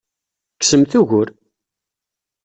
[0.59, 1.29] Kksemt ugur!